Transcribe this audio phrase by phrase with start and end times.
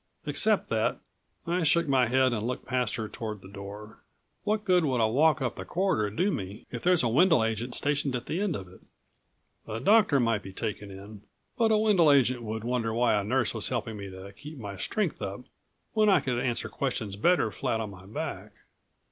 [0.25, 0.97] Except that"
[1.45, 3.99] I shook my head and looked past her toward the door.
[4.43, 7.75] "What good would a walk up the corridor do me if there's a Wendel agent
[7.75, 8.81] stationed at the end of it?
[9.67, 11.21] A doctor might be taken in,
[11.55, 14.75] but a Wendel agent would wonder why a nurse was helping me to keep my
[14.75, 15.41] strength up
[15.93, 18.53] when I could answer questions better flat on my back.